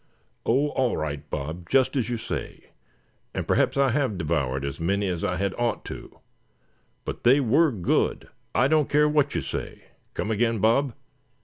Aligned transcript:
"Oh! 0.47 0.69
all 0.69 0.97
right, 0.97 1.29
Bob, 1.29 1.69
just 1.69 1.95
as 1.95 2.09
you 2.09 2.17
say; 2.17 2.71
and 3.35 3.47
perhaps 3.47 3.77
I 3.77 3.91
have 3.91 4.17
devoured 4.17 4.65
as 4.65 4.79
many 4.79 5.07
as 5.07 5.23
I 5.23 5.37
had 5.37 5.53
ought 5.59 5.85
to; 5.85 6.21
but 7.05 7.23
they 7.23 7.39
were 7.39 7.71
good, 7.71 8.27
I 8.55 8.67
don't 8.67 8.89
care 8.89 9.07
what 9.07 9.35
you 9.35 9.41
say. 9.41 9.89
Come 10.15 10.31
again, 10.31 10.57
Bob." 10.57 10.95